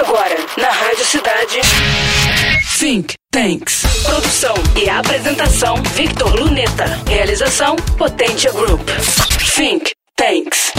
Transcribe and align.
Agora, 0.00 0.34
na 0.56 0.70
Rádio 0.70 1.04
Cidade. 1.04 1.60
Think 2.78 3.12
Tanks. 3.30 3.82
Produção 4.02 4.54
e 4.74 4.88
apresentação: 4.88 5.76
Victor 5.94 6.40
Luneta. 6.40 6.86
Realização: 7.06 7.76
Potência 7.98 8.50
Group. 8.50 8.80
Think 9.54 9.90
Tanks. 10.16 10.72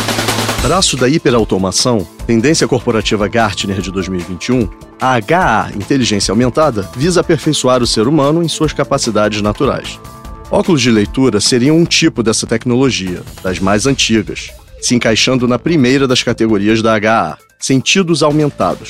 Braço 0.63 0.97
da 0.97 1.07
hiperautomação, 1.07 1.99
tendência 2.25 2.67
corporativa 2.67 3.27
Gartner 3.27 3.79
de 3.79 3.91
2021, 3.91 4.67
a 4.99 5.17
HA 5.17 5.69
Inteligência 5.75 6.31
Aumentada 6.31 6.89
visa 6.95 7.21
aperfeiçoar 7.21 7.83
o 7.83 7.87
ser 7.87 8.07
humano 8.07 8.41
em 8.41 8.47
suas 8.47 8.73
capacidades 8.73 9.39
naturais. 9.39 9.99
Óculos 10.49 10.81
de 10.81 10.89
leitura 10.89 11.39
seriam 11.39 11.77
um 11.77 11.85
tipo 11.85 12.23
dessa 12.23 12.47
tecnologia, 12.47 13.21
das 13.43 13.59
mais 13.59 13.85
antigas, 13.85 14.49
se 14.81 14.95
encaixando 14.95 15.47
na 15.47 15.59
primeira 15.59 16.07
das 16.07 16.23
categorias 16.23 16.81
da 16.81 16.95
HA, 16.95 17.37
sentidos 17.59 18.23
aumentados, 18.23 18.89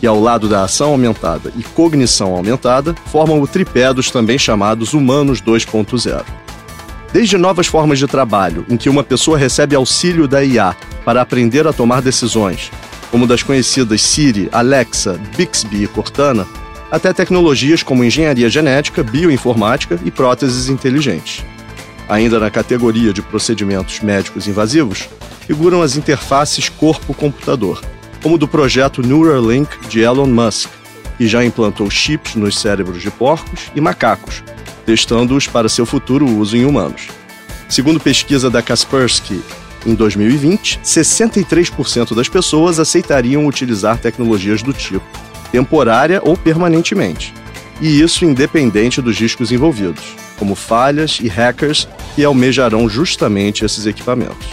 que 0.00 0.06
ao 0.06 0.20
lado 0.20 0.48
da 0.48 0.62
ação 0.62 0.90
aumentada 0.90 1.52
e 1.58 1.62
cognição 1.62 2.34
aumentada, 2.34 2.94
formam 3.06 3.42
o 3.42 3.46
tripé 3.46 3.92
dos 3.92 4.10
também 4.10 4.38
chamados 4.38 4.94
humanos 4.94 5.42
2.0. 5.42 6.24
Desde 7.12 7.36
novas 7.36 7.66
formas 7.66 7.98
de 7.98 8.06
trabalho, 8.06 8.64
em 8.68 8.76
que 8.76 8.88
uma 8.88 9.02
pessoa 9.02 9.38
recebe 9.38 9.74
auxílio 9.74 10.26
da 10.26 10.44
IA 10.44 10.74
para 11.04 11.20
aprender 11.20 11.66
a 11.66 11.72
tomar 11.72 12.02
decisões, 12.02 12.70
como 13.10 13.26
das 13.26 13.42
conhecidas 13.42 14.02
Siri, 14.02 14.48
Alexa, 14.52 15.20
Bixby 15.36 15.84
e 15.84 15.86
Cortana, 15.86 16.46
até 16.90 17.12
tecnologias 17.12 17.82
como 17.82 18.04
engenharia 18.04 18.48
genética, 18.48 19.02
bioinformática 19.02 19.98
e 20.04 20.10
próteses 20.10 20.68
inteligentes. 20.68 21.44
Ainda 22.08 22.38
na 22.38 22.50
categoria 22.50 23.12
de 23.12 23.22
procedimentos 23.22 24.00
médicos 24.00 24.46
invasivos, 24.46 25.08
figuram 25.46 25.82
as 25.82 25.96
interfaces 25.96 26.68
corpo-computador, 26.68 27.82
como 28.22 28.38
do 28.38 28.48
projeto 28.48 29.02
Neuralink 29.02 29.86
de 29.88 30.00
Elon 30.00 30.26
Musk, 30.26 30.70
que 31.16 31.26
já 31.26 31.44
implantou 31.44 31.90
chips 31.90 32.34
nos 32.34 32.58
cérebros 32.58 33.02
de 33.02 33.10
porcos 33.10 33.70
e 33.74 33.80
macacos, 33.80 34.42
testando-os 34.84 35.46
para 35.46 35.68
seu 35.68 35.86
futuro 35.86 36.26
uso 36.26 36.56
em 36.56 36.64
humanos. 36.64 37.08
Segundo 37.68 38.00
pesquisa 38.00 38.50
da 38.50 38.62
Kaspersky, 38.62 39.42
em 39.86 39.94
2020, 39.94 40.80
63% 40.80 42.14
das 42.14 42.28
pessoas 42.28 42.78
aceitariam 42.78 43.46
utilizar 43.46 43.98
tecnologias 43.98 44.62
do 44.62 44.72
tipo 44.72 45.04
temporária 45.54 46.20
ou 46.24 46.36
permanentemente. 46.36 47.32
E 47.80 48.00
isso 48.00 48.24
independente 48.24 49.02
dos 49.02 49.18
riscos 49.18 49.50
envolvidos, 49.50 50.04
como 50.38 50.54
falhas 50.54 51.18
e 51.22 51.28
hackers 51.28 51.88
que 52.14 52.24
almejarão 52.24 52.88
justamente 52.88 53.64
esses 53.64 53.86
equipamentos. 53.86 54.48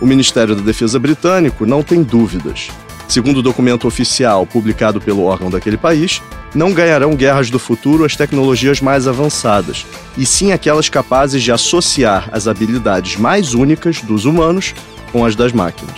O 0.00 0.06
Ministério 0.06 0.56
da 0.56 0.62
Defesa 0.62 0.98
britânico 0.98 1.66
não 1.66 1.82
tem 1.82 2.02
dúvidas. 2.02 2.68
Segundo 3.06 3.38
o 3.38 3.42
documento 3.42 3.86
oficial 3.86 4.46
publicado 4.46 5.00
pelo 5.00 5.24
órgão 5.24 5.50
daquele 5.50 5.76
país, 5.76 6.22
não 6.54 6.72
ganharão 6.72 7.14
guerras 7.14 7.50
do 7.50 7.58
futuro 7.58 8.04
as 8.04 8.16
tecnologias 8.16 8.80
mais 8.80 9.06
avançadas, 9.06 9.84
e 10.16 10.24
sim 10.24 10.52
aquelas 10.52 10.88
capazes 10.88 11.42
de 11.42 11.52
associar 11.52 12.28
as 12.32 12.48
habilidades 12.48 13.16
mais 13.16 13.52
únicas 13.52 14.00
dos 14.00 14.24
humanos 14.24 14.74
com 15.12 15.24
as 15.24 15.36
das 15.36 15.52
máquinas. 15.52 15.96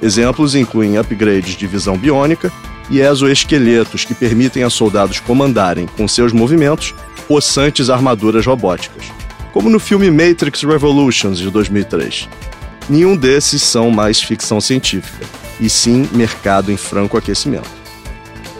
Exemplos 0.00 0.54
incluem 0.54 0.98
upgrades 0.98 1.54
de 1.54 1.66
visão 1.66 1.96
biônica, 1.96 2.52
e 2.90 3.00
exoesqueletos 3.00 4.04
que 4.04 4.14
permitem 4.14 4.62
a 4.62 4.70
soldados 4.70 5.20
comandarem, 5.20 5.86
com 5.86 6.06
seus 6.06 6.32
movimentos, 6.32 6.94
possantes 7.26 7.88
armaduras 7.90 8.44
robóticas, 8.44 9.04
como 9.52 9.70
no 9.70 9.78
filme 9.78 10.10
Matrix 10.10 10.62
Revolutions 10.62 11.38
de 11.38 11.50
2003. 11.50 12.28
Nenhum 12.88 13.16
desses 13.16 13.62
são 13.62 13.90
mais 13.90 14.20
ficção 14.20 14.60
científica, 14.60 15.24
e 15.60 15.68
sim 15.68 16.08
mercado 16.12 16.70
em 16.70 16.76
franco 16.76 17.16
aquecimento. 17.16 17.84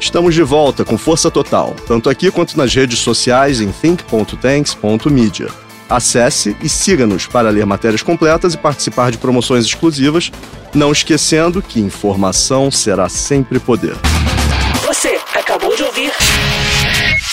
Estamos 0.00 0.34
de 0.34 0.42
volta 0.42 0.84
com 0.84 0.98
força 0.98 1.30
total, 1.30 1.74
tanto 1.86 2.10
aqui 2.10 2.30
quanto 2.30 2.56
nas 2.56 2.74
redes 2.74 2.98
sociais 2.98 3.60
em 3.60 3.70
think.tanks.media. 3.70 5.63
Acesse 5.88 6.56
e 6.62 6.68
siga-nos 6.68 7.26
para 7.26 7.50
ler 7.50 7.66
matérias 7.66 8.02
completas 8.02 8.54
e 8.54 8.58
participar 8.58 9.10
de 9.10 9.18
promoções 9.18 9.64
exclusivas, 9.64 10.32
não 10.74 10.90
esquecendo 10.90 11.62
que 11.62 11.80
informação 11.80 12.70
será 12.70 13.08
sempre 13.08 13.58
poder. 13.58 13.96
Você 14.86 15.18
acabou 15.34 15.74
de 15.76 15.82
ouvir 15.82 16.10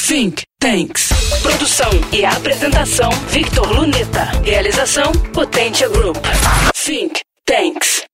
Think 0.07 0.43
Tanks. 0.59 1.09
Produção 1.41 1.89
e 2.11 2.25
apresentação 2.25 3.09
Victor 3.29 3.71
Luneta. 3.71 4.25
Realização 4.43 5.11
Potência 5.33 5.87
Group. 5.87 6.17
Think 6.75 7.21
Tanks. 7.45 8.10